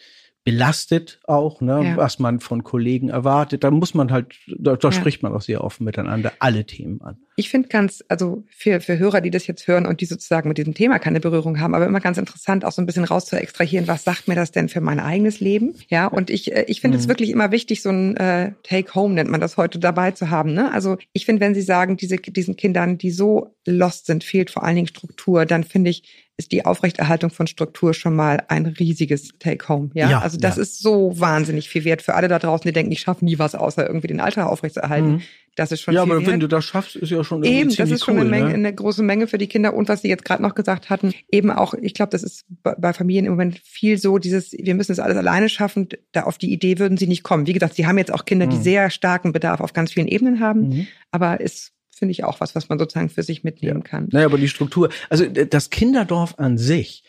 [0.52, 1.98] belastet auch, ne, Ja.
[1.98, 3.64] was man von Kollegen erwartet.
[3.64, 4.92] Da muss man halt, da, da Ja.
[4.92, 7.18] spricht man auch sehr offen miteinander alle Themen an.
[7.36, 10.58] Ich finde ganz, also für, für Hörer, die das jetzt hören und die sozusagen mit
[10.58, 13.38] diesem Thema keine Berührung haben, aber immer ganz interessant, auch so ein bisschen raus zu
[13.38, 15.76] extrahieren, was sagt mir das denn für mein eigenes Leben?
[15.88, 17.10] Ja, und ich, äh, ich finde es Mhm.
[17.10, 20.54] wirklich immer wichtig, so ein äh, Take-Home nennt man das heute dabei zu haben.
[20.54, 20.72] Ne?
[20.74, 24.64] Also ich finde, wenn Sie sagen, diese, diesen Kindern, die so lost sind, fehlt vor
[24.64, 26.04] allen Dingen Struktur, dann finde ich,
[26.40, 29.92] ist die Aufrechterhaltung von Struktur schon mal ein riesiges Take-Home.
[29.94, 30.10] Ja?
[30.10, 30.62] Ja, also das ja.
[30.64, 33.56] ist so wahnsinnig viel wert für alle da draußen, die denken, ich schaffe nie was,
[33.56, 35.12] außer irgendwie den Alltag aufrechtzuerhalten.
[35.12, 35.22] Mhm.
[35.56, 36.28] Das ist schon Ja, aber wert.
[36.32, 38.54] wenn du das schaffst, ist ja schon Eben, das ist schon cool, eine, Menge, ne?
[38.54, 39.74] eine große Menge für die Kinder.
[39.74, 42.94] Und was Sie jetzt gerade noch gesagt hatten, eben auch, ich glaube, das ist bei
[42.94, 46.54] Familien im Moment viel so, dieses, wir müssen das alles alleine schaffen, da auf die
[46.54, 47.46] Idee würden sie nicht kommen.
[47.48, 48.62] Wie gesagt, Sie haben jetzt auch Kinder, die Mhm.
[48.64, 50.88] sehr starken Bedarf auf ganz vielen Ebenen haben, Mhm.
[51.12, 54.10] aber ist, finde ich, auch was, was man sozusagen für sich mitnehmen kann.
[54.12, 57.04] Naja, aber die Struktur, also das Kinderdorf an sich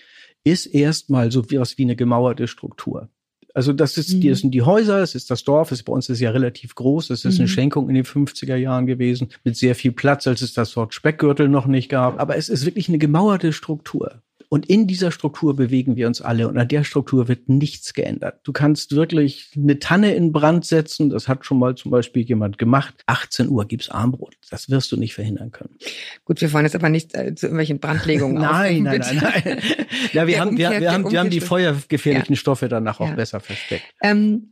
[0.44, 3.08] ist erstmal so wie was wie eine gemauerte Struktur.
[3.52, 4.28] Also das ist, Mhm.
[4.28, 7.10] das sind die Häuser, es ist das Dorf, es bei uns ist ja relativ groß,
[7.10, 7.40] es ist Mhm.
[7.40, 10.94] eine Schenkung in den 50er Jahren gewesen, mit sehr viel Platz, als es das Wort
[10.94, 12.20] Speckgürtel noch nicht gab.
[12.20, 14.22] Aber es ist wirklich eine gemauerte Struktur.
[14.52, 18.40] Und in dieser Struktur bewegen wir uns alle und an der Struktur wird nichts geändert.
[18.42, 22.58] Du kannst wirklich eine Tanne in Brand setzen, das hat schon mal zum Beispiel jemand
[22.58, 22.94] gemacht.
[23.06, 24.34] 18 Uhr gibt's Armbrot.
[24.50, 25.76] Das wirst du nicht verhindern können.
[26.24, 29.14] Gut, wir wollen jetzt aber nicht äh, zu irgendwelchen Brandlegungen Nein, nein, bitte.
[29.14, 29.58] nein, nein.
[30.12, 33.14] Ja, wir haben, wir, wir haben, wir haben die feuergefährlichen Stoffe danach auch Ja.
[33.14, 33.84] besser versteckt.
[34.02, 34.50] Ähm,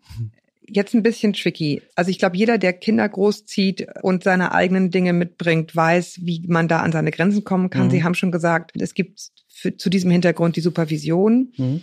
[0.68, 1.82] jetzt ein bisschen tricky.
[1.96, 6.68] Also ich glaube, jeder, der Kinder großzieht und seine eigenen Dinge mitbringt, weiß, wie man
[6.68, 7.86] da an seine Grenzen kommen kann.
[7.86, 7.90] Mhm.
[7.90, 11.52] Sie haben schon gesagt, es gibt für, zu diesem Hintergrund die Supervision.
[11.56, 11.80] Mhm.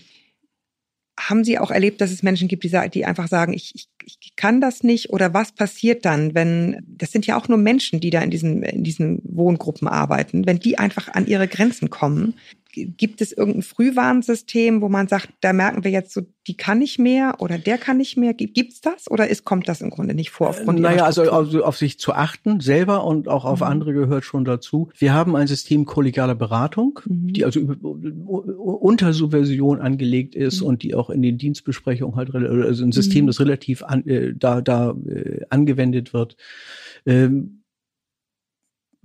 [1.19, 4.35] Haben Sie auch erlebt, dass es Menschen gibt, die, die einfach sagen, ich, ich, ich
[4.35, 5.11] kann das nicht?
[5.11, 8.63] Oder was passiert dann, wenn, das sind ja auch nur Menschen, die da in diesen,
[8.63, 12.35] in diesen Wohngruppen arbeiten, wenn die einfach an ihre Grenzen kommen?
[12.75, 16.99] Gibt es irgendein Frühwarnsystem, wo man sagt, da merken wir jetzt so, die kann nicht
[16.99, 18.33] mehr oder der kann nicht mehr?
[18.33, 20.49] Gibt es das oder ist, kommt das im Grunde nicht vor?
[20.49, 23.67] Aufgrund Naja, also auf sich zu achten, selber und auch auf Mhm.
[23.67, 24.89] andere gehört schon dazu.
[24.97, 27.33] Wir haben ein System kollegialer Beratung, Mhm.
[27.33, 30.67] die also unter Supervision angelegt ist Mhm.
[30.67, 33.27] und die auch in den Dienstbesprechungen halt, also ein System, Mhm.
[33.27, 36.35] das relativ an, äh, da, da äh, angewendet wird.
[37.05, 37.61] Ähm,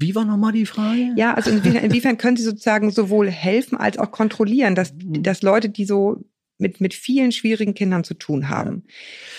[0.00, 1.12] wie war nochmal die Frage?
[1.16, 5.22] Ja, also inwiefern, inwiefern können Sie sozusagen sowohl helfen als auch kontrollieren, dass, Mhm.
[5.22, 6.24] dass Leute, die so
[6.58, 8.84] mit, mit vielen schwierigen Kindern zu tun haben,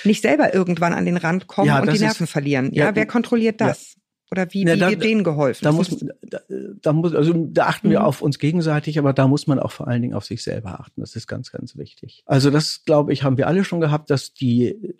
[0.03, 2.71] nicht selber irgendwann an den Rand kommen Ja, und die Nerven ist- verlieren.
[2.73, 3.67] Ja, ja, wer kontrolliert ja.
[3.67, 3.95] das?
[4.31, 5.65] Oder wie, wie da- wird denen geholfen?
[5.65, 5.89] Da muss,
[6.21, 6.39] da,
[6.81, 8.05] da muss, also da achten wir Mhm.
[8.05, 11.01] auf uns gegenseitig, aber da muss man auch vor allen Dingen auf sich selber achten.
[11.01, 12.23] Das ist ganz, ganz wichtig.
[12.25, 14.93] Also das, glaube ich, haben wir alle schon gehabt, dass die äh,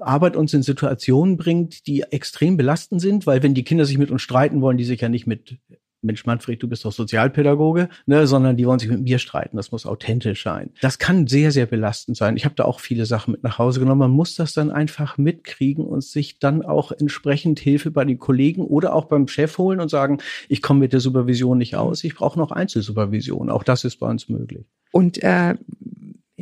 [0.00, 4.10] Arbeit uns in Situationen bringt, die extrem belastend sind, weil wenn die Kinder sich mit
[4.12, 5.58] uns streiten wollen, die sich ja nicht mit
[6.02, 9.56] Mensch, Manfred, du bist doch Sozialpädagoge, ne, sondern die wollen sich mit mir streiten.
[9.56, 10.70] Das muss authentisch sein.
[10.80, 12.36] Das kann sehr, sehr belastend sein.
[12.36, 14.00] Ich habe da auch viele Sachen mit nach Hause genommen.
[14.00, 18.62] Man muss das dann einfach mitkriegen und sich dann auch entsprechend Hilfe bei den Kollegen
[18.62, 22.14] oder auch beim Chef holen und sagen, ich komme mit der Supervision nicht aus, ich
[22.14, 23.50] brauche noch Einzelsupervision.
[23.50, 24.66] Auch das ist bei uns möglich.
[24.90, 25.54] Und äh,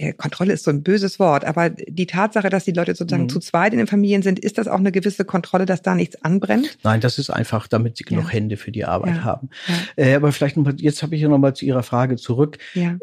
[0.00, 3.28] ja, Kontrolle ist so ein böses Wort, aber die Tatsache, dass die Leute sozusagen Mhm.
[3.28, 6.22] zu zweit in den Familien sind, ist das auch eine gewisse Kontrolle, dass da nichts
[6.24, 6.78] anbrennt?
[6.82, 8.30] Nein, das ist einfach, damit sie genug Ja.
[8.30, 9.24] Hände für die Arbeit Ja.
[9.24, 9.50] haben.
[9.96, 12.58] Äh, aber vielleicht noch mal, jetzt habe ich ja noch mal zu Ihrer Frage zurück.
[12.74, 12.96] Ja.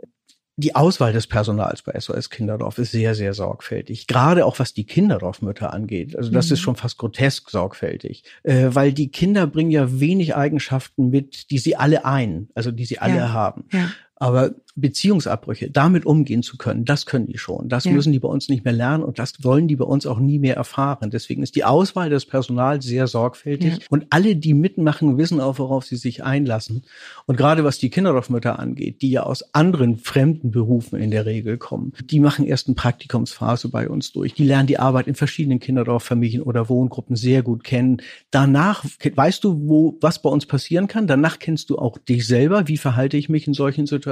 [0.59, 4.07] die Auswahl des Personals bei SOS Kinderdorf ist sehr, sehr sorgfältig.
[4.07, 6.17] Gerade auch was die Kinderdorfmütter angeht.
[6.17, 6.53] Also das Mhm.
[6.53, 8.23] ist schon fast grotesk sorgfältig.
[8.41, 12.85] Äh, weil die Kinder bringen ja wenig Eigenschaften mit, die sie alle ein, also die
[12.85, 13.33] sie alle Ja.
[13.33, 13.65] haben.
[13.71, 13.91] Ja.
[14.19, 17.67] Aber Beziehungsabbrüche, damit umgehen zu können, das können die schon.
[17.69, 17.91] Das Ja.
[17.91, 20.39] müssen die bei uns nicht mehr lernen und das wollen die bei uns auch nie
[20.39, 21.09] mehr erfahren.
[21.11, 23.77] Deswegen ist die Auswahl des Personals sehr sorgfältig Ja.
[23.89, 26.83] und alle, die mitmachen, wissen auch, worauf sie sich einlassen.
[27.25, 31.57] Und gerade was die Kinderdorfmütter angeht, die ja aus anderen fremden Berufen in der Regel
[31.57, 34.33] kommen, die machen erst eine Praktikumsphase bei uns durch.
[34.33, 38.01] Die lernen die Arbeit in verschiedenen Kinderdorffamilien oder Wohngruppen sehr gut kennen.
[38.31, 38.83] Danach
[39.15, 41.07] weißt du, wo was bei uns passieren kann.
[41.07, 42.67] Danach kennst du auch dich selber.
[42.67, 44.06] Wie verhalte ich mich in solchen Situationen?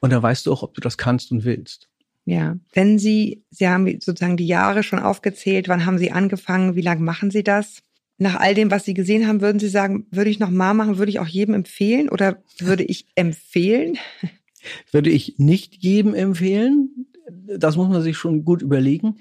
[0.00, 1.88] Und dann weißt du auch, ob du das kannst und willst.
[2.24, 2.58] Ja.
[2.74, 7.00] Wenn Sie, Sie haben sozusagen die Jahre schon aufgezählt, wann haben Sie angefangen, wie lange
[7.00, 7.78] machen Sie das?
[8.18, 10.98] Nach all dem, was Sie gesehen haben, würden Sie sagen, würde ich noch mal machen,
[10.98, 13.96] würde ich auch jedem empfehlen oder würde ich empfehlen?
[14.90, 17.06] Würde ich nicht jedem empfehlen.
[17.30, 19.16] Das muss man sich schon gut überlegen.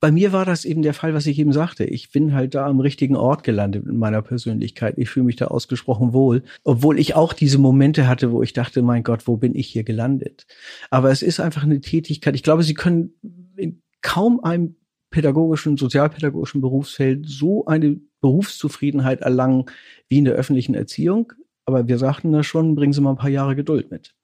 [0.00, 1.84] Bei mir war das eben der Fall, was ich eben sagte.
[1.84, 4.94] Ich bin halt da am richtigen Ort gelandet in meiner Persönlichkeit.
[4.96, 6.42] Ich fühle mich da ausgesprochen wohl.
[6.64, 9.84] Obwohl ich auch diese Momente hatte, wo ich dachte, mein Gott, wo bin ich hier
[9.84, 10.46] gelandet?
[10.88, 12.34] Aber es ist einfach eine Tätigkeit.
[12.34, 13.12] Ich glaube, Sie können
[13.56, 14.76] in kaum einem
[15.10, 19.66] pädagogischen, sozialpädagogischen Berufsfeld so eine Berufszufriedenheit erlangen
[20.08, 21.34] wie in der öffentlichen Erziehung.
[21.66, 24.14] Aber wir sagten da schon, bringen Sie mal ein paar Jahre Geduld mit.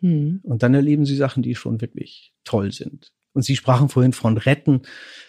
[0.00, 0.40] Hm.
[0.42, 3.12] Und dann erleben Sie Sachen, die schon wirklich toll sind.
[3.38, 4.82] Und Sie sprachen vorhin von retten.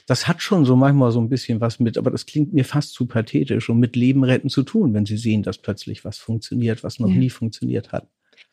[0.08, 2.94] Das hat schon so manchmal so ein bisschen was mit, aber das klingt mir fast
[2.96, 6.84] zu pathetisch, um mit Leben retten zu tun, wenn Sie sehen, dass plötzlich was funktioniert,
[6.84, 7.14] was noch Ja.
[7.16, 8.08] nie funktioniert hat.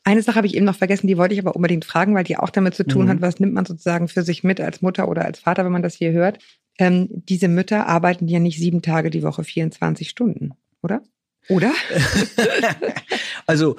[0.05, 2.37] Eine Sache habe ich eben noch vergessen, die wollte ich aber unbedingt fragen, weil die
[2.37, 3.09] auch damit zu tun Mhm.
[3.09, 5.83] hat, was nimmt man sozusagen für sich mit als Mutter oder als Vater, wenn man
[5.83, 6.37] das hier hört.
[6.79, 10.51] Ähm, diese Mütter arbeiten ja nicht sieben Tage die Woche, 24 Stunden,
[10.83, 11.01] oder?
[11.49, 11.73] Oder?
[13.47, 13.77] Also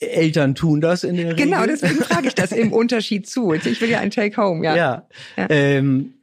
[0.00, 1.46] Eltern tun das in der Regel.
[1.46, 3.52] Genau, deswegen frage ich das im Unterschied zu.
[3.52, 4.76] Ich will ja ein Take-Home, ja.
[4.76, 5.08] Ja.
[5.36, 5.46] Ja.
[5.50, 6.14] Ähm,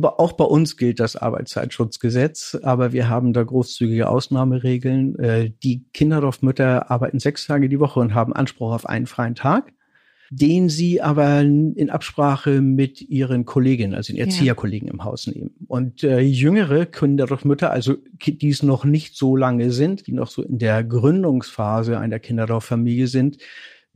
[0.00, 5.18] auch bei uns gilt das Arbeitszeitschutzgesetz, aber wir haben da großzügige Ausnahmeregeln.
[5.18, 9.72] Äh, die Kinderdorfmütter arbeiten sechs Tage die Woche und haben Anspruch auf einen freien Tag,
[10.30, 14.24] den sie aber in Absprache mit ihren Kolleginnen, also den Ja.
[14.24, 15.50] Erzieherkollegen im Haus nehmen.
[15.66, 20.42] Und äh, jüngere Kinderdorfmütter, also die es noch nicht so lange sind, die noch so
[20.42, 23.38] in der Gründungsphase einer Kinderdorffamilie sind,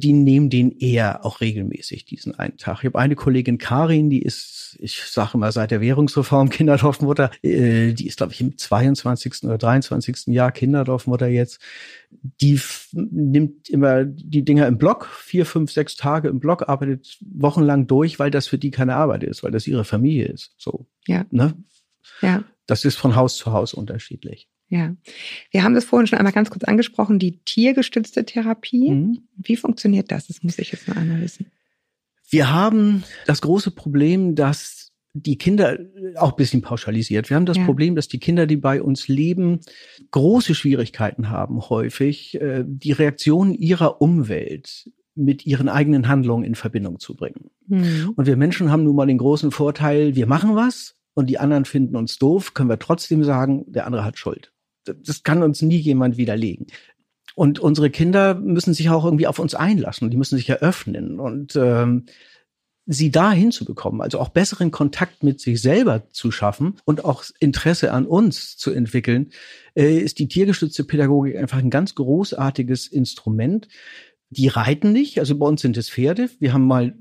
[0.03, 2.81] die nehmen den eher auch regelmäßig, diesen einen Tag.
[2.81, 7.93] Ich habe eine Kollegin, Karin, die ist, ich sage immer, seit der Währungsreform Kinderdorfmutter, äh,
[7.93, 9.45] die ist, glaube ich, im 22.
[9.45, 10.27] oder 23.
[10.29, 11.61] Jahr Kinderdorfmutter jetzt.
[12.11, 12.61] Die
[12.93, 18.19] nimmt immer die Dinger im Block, vier, fünf, sechs Tage im Block, arbeitet wochenlang durch,
[18.19, 20.55] weil das für die keine Arbeit ist, weil das ihre Familie ist.
[20.59, 21.25] So, Ja.
[21.31, 21.55] ne?
[22.21, 22.45] Ja.
[22.67, 24.49] Das ist von Haus zu Haus unterschiedlich.
[24.73, 24.97] Ja.
[25.51, 28.91] Wir haben das vorhin schon einmal ganz kurz angesprochen, die tiergestützte Therapie.
[28.91, 29.19] Mhm.
[29.37, 30.29] Wie funktioniert das?
[30.29, 31.47] Das muss ich jetzt noch einmal wissen.
[32.31, 35.79] Wir haben das große Problem, dass die Kinder,
[36.17, 37.67] auch ein bisschen pauschalisiert, wir haben das Ja.
[37.67, 39.61] Problem, dass die Kinder, die bei uns leben,
[40.11, 46.99] große Schwierigkeiten haben, häufig äh, die Reaktion ihrer Umwelt mit ihren eigenen Handlungen in Verbindung
[46.99, 47.51] zu bringen.
[47.69, 48.15] Hm.
[48.17, 51.67] Und wir Menschen haben nun mal den großen Vorteil, wir machen was und die anderen
[51.67, 54.52] finden uns doof, können wir trotzdem sagen, der andere hat Schuld.
[54.85, 56.67] Das- kann uns nie jemand widerlegen.
[57.35, 61.57] Und unsere Kinder müssen sich auch irgendwie auf uns einlassen, die müssen sich eröffnen und
[61.57, 62.05] ähm,
[62.85, 67.93] sie da hinzubekommen, also auch besseren Kontakt mit sich selber zu schaffen und auch Interesse
[67.93, 69.31] an uns zu entwickeln,
[69.75, 73.69] äh, ist die tiergestützte Pädagogik einfach ein ganz großartiges Instrument.
[74.31, 76.29] Die reiten nicht, also bei uns sind es Pferde.
[76.39, 76.95] Wir haben mal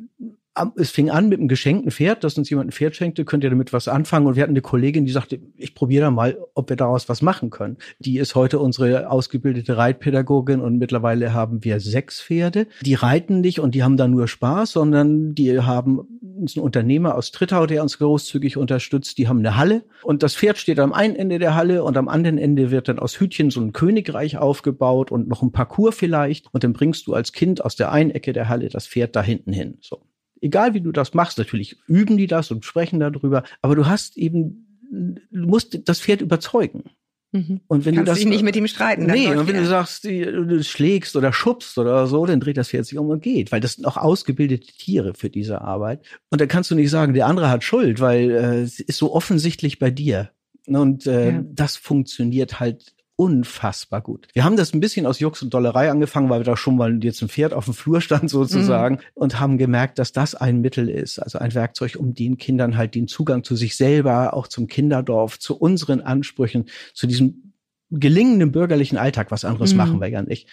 [0.75, 3.49] es fing an mit einem geschenkten Pferd, dass uns jemand ein Pferd schenkte, könnt ihr
[3.49, 4.27] damit was anfangen.
[4.27, 7.21] Und wir hatten eine Kollegin, die sagte, ich probiere da mal, ob wir daraus was
[7.21, 7.77] machen können.
[7.99, 12.67] Die ist heute unsere ausgebildete Reitpädagogin und mittlerweile haben wir sechs Pferde.
[12.81, 16.01] Die reiten nicht und die haben da nur Spaß, sondern die haben
[16.43, 19.17] ist ein Unternehmer aus Trittau, der uns großzügig unterstützt.
[19.17, 22.07] Die haben eine Halle und das Pferd steht am einen Ende der Halle und am
[22.07, 26.53] anderen Ende wird dann aus Hütchen so ein Königreich aufgebaut und noch ein Parcours vielleicht.
[26.53, 29.21] Und dann bringst du als Kind aus der einen Ecke der Halle das Pferd da
[29.21, 29.77] hinten hin.
[29.81, 30.01] So
[30.41, 34.17] egal wie du das machst, natürlich üben die das und sprechen darüber, aber du hast
[34.17, 36.83] eben, du musst das Pferd überzeugen.
[37.33, 37.61] Mhm.
[37.67, 39.05] Und wenn Kannst du das dich nicht mit ihm streiten.
[39.05, 42.85] Nee, und wenn du sagst, du schlägst oder schubst oder so, dann dreht das Pferd
[42.85, 46.05] sich um und geht, weil das sind auch ausgebildete Tiere für diese Arbeit.
[46.29, 49.13] Und dann kannst du nicht sagen, der andere hat Schuld, weil äh, es ist so
[49.13, 50.31] offensichtlich bei dir.
[50.67, 51.43] Und äh, Ja.
[51.45, 54.27] das funktioniert halt unfassbar gut.
[54.33, 57.03] Wir haben das ein bisschen aus Jux und Dollerei angefangen, weil wir da schon mal
[57.03, 60.89] jetzt ein Pferd auf dem Flur stand sozusagen und haben gemerkt, dass das ein Mittel
[60.89, 64.65] ist, also ein Werkzeug, um den Kindern halt den Zugang zu sich selber, auch zum
[64.65, 67.53] Kinderdorf, zu unseren Ansprüchen, zu diesem
[67.91, 69.77] gelingenden bürgerlichen Alltag, was anderes Mhm.
[69.77, 70.47] machen wir ja nicht,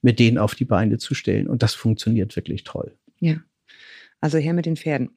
[0.00, 1.48] mit denen auf die Beine zu stellen.
[1.48, 2.94] Und das funktioniert wirklich toll.
[3.18, 3.38] Ja.
[4.22, 5.10] Also her mit den Pferden.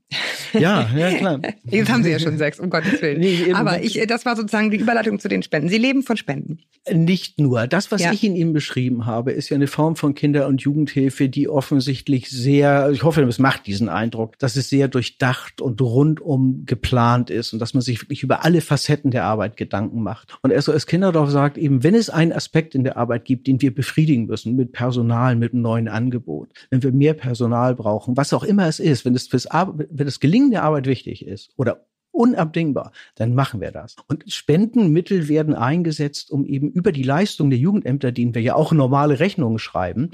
[0.54, 1.40] Ja, ja, klar.
[1.64, 3.20] Jetzt haben Sie ja schon sechs, um Gottes Willen.
[3.20, 5.70] Nee, Aber ich, das war sozusagen die Überleitung zu den Spenden.
[5.70, 6.60] Sie leben von Spenden.
[6.92, 7.68] Nicht nur.
[7.68, 8.12] Das, was Ja.
[8.14, 12.30] ich in ihm beschrieben habe, ist ja eine Form von Kinder- und Jugendhilfe, die offensichtlich
[12.30, 17.54] sehr, ich hoffe, es macht diesen Eindruck, dass es sehr durchdacht und rundum geplant ist
[17.54, 20.38] und dass man sich wirklich über alle Facetten der Arbeit Gedanken macht.
[20.42, 23.74] Und SOS Kinderdorf sagt eben, wenn es einen Aspekt in der Arbeit gibt, den wir
[23.74, 28.44] befriedigen müssen mit Personal, mit einem neuen Angebot, wenn wir mehr Personal brauchen, was auch
[28.44, 31.86] immer es ist, wenn es fürs Ar wenn das Gelingen der Arbeit wichtig ist oder
[32.12, 33.98] unabdingbar, dann machen wir das.
[34.08, 38.72] Und Spendenmittel werden eingesetzt, um eben über die Leistung der Jugendämter, denen wir ja auch
[38.72, 40.12] normale Rechnungen schreiben,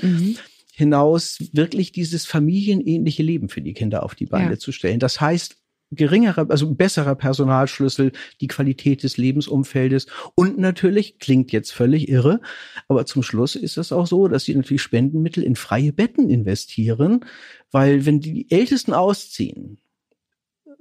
[0.73, 4.57] hinaus wirklich dieses familienähnliche Leben für die Kinder auf die Beine Ja.
[4.57, 4.99] zu stellen.
[4.99, 5.57] Das heißt,
[5.91, 12.39] geringerer, also besserer Personalschlüssel, die Qualität des Lebensumfeldes und natürlich, klingt jetzt völlig irre,
[12.87, 17.25] aber zum Schluss ist es auch so, dass sie natürlich Spendenmittel in freie Betten investieren,
[17.71, 19.81] weil wenn die Ältesten ausziehen,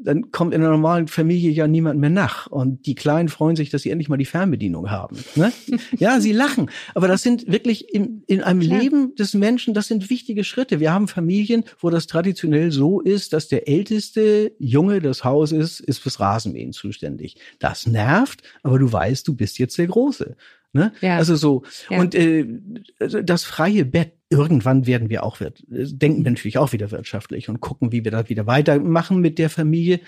[0.02, 2.46] dann kommt in einer normalen Familie ja niemand mehr nach.
[2.46, 5.16] Und die Kleinen freuen sich, dass sie endlich mal die Fernbedienung haben.
[5.34, 5.52] Ne?
[5.98, 6.70] Ja, sie lachen.
[6.94, 8.80] Aber das sind wirklich in, in einem Klar.
[8.80, 10.80] Leben des Menschen, das sind wichtige Schritte.
[10.80, 15.98] Wir haben Familien, wo das traditionell so ist, dass der älteste Junge des Hauses ist
[15.98, 17.36] fürs Rasenmähen zuständig.
[17.58, 20.36] Das nervt, aber du weißt, du bist jetzt der Große.
[20.72, 20.92] Ne?
[21.00, 21.16] Ja.
[21.16, 21.62] Also so.
[21.88, 22.00] Ja.
[22.00, 22.46] Und äh,
[22.98, 27.48] also das freie Bett, irgendwann werden wir auch, wir- denken wir natürlich auch wieder wirtschaftlich
[27.48, 29.98] und gucken, wie wir das wieder weitermachen mit der Familie,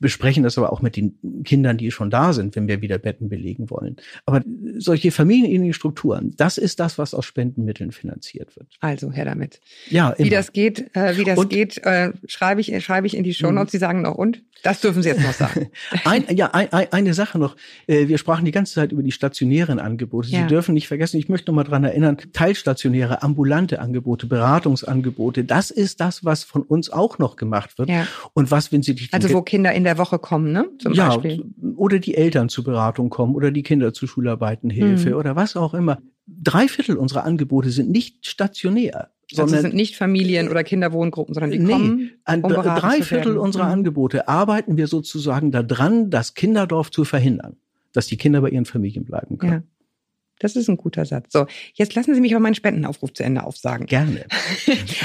[0.00, 3.28] besprechen das aber auch mit den Kindern, die schon da sind, wenn wir wieder Betten
[3.28, 3.96] belegen wollen.
[4.26, 4.42] Aber
[4.78, 8.68] solche familienähnlichen Strukturen, das ist das, was aus Spendenmitteln finanziert wird.
[8.80, 9.60] Also her damit.
[9.90, 10.30] Ja, Wie immer.
[10.30, 11.56] das geht, äh, wie das Und- Mhm.
[11.56, 13.72] geht, äh, schreibe ich, schreibe ich in die Shownotes.
[13.72, 14.42] Sie sagen noch und?
[14.62, 15.68] Das dürfen Sie jetzt noch sagen.
[16.06, 17.56] Ein, ja, ein, ein, eine Sache noch.
[17.86, 20.28] Äh, Wir sprachen die ganze Zeit über die stationären Angebote.
[20.30, 20.42] Ja.
[20.42, 25.70] Sie dürfen nicht vergessen, ich möchte noch mal dran erinnern, teilstationäre, ambulante Angebote, Beratungsangebote, das
[25.70, 27.88] ist das, was von uns auch noch gemacht wird.
[27.88, 28.06] Ja.
[28.32, 30.68] Und was, wenn Sie die Also wo Kinder in der Woche kommen, ne?
[30.78, 31.44] Zum ja, Beispiel.
[31.76, 35.16] oder die Eltern zur Beratung kommen oder die Kinder zu Schularbeitenhilfe Mhm.
[35.16, 35.98] oder was auch immer.
[36.26, 41.34] Drei Viertel unserer Angebote sind nicht stationär, Also sondern es sind nicht Familien oder Kinderwohngruppen,
[41.34, 43.72] sondern die Nee, kommen, An um drei Viertel unserer Mhm.
[43.72, 47.56] Angebote arbeiten wir sozusagen daran, das Kinderdorf zu verhindern,
[47.92, 49.52] dass die Kinder bei ihren Familien bleiben können.
[49.52, 49.62] Ja.
[50.38, 51.32] Das ist ein guter Satz.
[51.32, 53.86] So, jetzt lassen Sie mich aber meinen Spendenaufruf zu Ende aufsagen.
[53.86, 54.26] Gerne.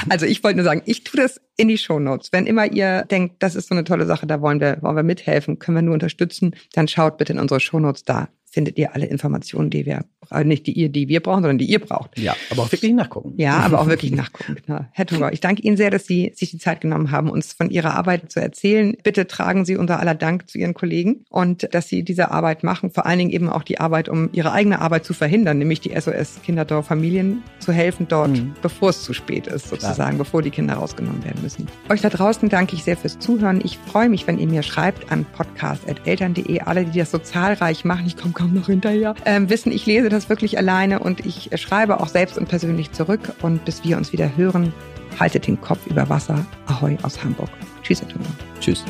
[0.10, 2.32] Also ich wollte nur sagen, ich tue das in die Shownotes.
[2.32, 5.04] Wenn immer ihr denkt, das ist so eine tolle Sache, da wollen wir, wollen wir
[5.04, 8.30] mithelfen, können wir nur unterstützen, dann schaut bitte in unsere Shownotes da.
[8.52, 11.66] Findet ihr alle Informationen, die wir, äh, nicht die ihr, die wir brauchen, sondern die
[11.70, 12.18] ihr braucht.
[12.18, 13.34] Ja, aber auch wirklich nachgucken.
[13.38, 14.58] Ja, aber auch wirklich nachgucken.
[14.66, 14.86] Genau.
[14.92, 17.70] Herr Tuger, ich danke Ihnen sehr, dass Sie sich die Zeit genommen haben, uns von
[17.70, 18.96] Ihrer Arbeit zu erzählen.
[19.04, 22.90] Bitte tragen Sie unser aller Dank zu Ihren Kollegen und dass Sie diese Arbeit machen,
[22.92, 25.92] vor allen Dingen eben auch die Arbeit, um Ihre eigene Arbeit zu verhindern, nämlich die
[26.00, 28.54] SOS Kinderdorf Familien zu helfen dort, Mhm.
[28.62, 31.68] bevor es zu spät ist, sozusagen, bevor die Kinder rausgenommen werden müssen.
[31.90, 33.62] Euch da draußen danke ich sehr fürs Zuhören.
[33.64, 36.62] Ich freue mich, wenn ihr mir schreibt an podcast.eltern.de.
[36.62, 40.10] Alle, die das so zahlreich machen, ich komme komme noch hinterher, ähm, wissen, ich lese
[40.10, 43.34] das wirklich alleine und ich schreibe auch selbst und persönlich zurück.
[43.42, 44.74] Und bis wir uns wieder hören,
[45.20, 46.46] haltet den Kopf über Wasser.
[46.68, 47.50] Ahoi aus Hamburg.
[47.84, 48.28] Tschüss, Antonia.
[48.60, 48.84] Tschüss.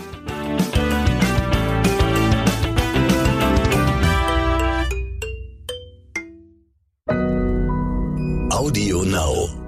[8.52, 9.59] Audio Now.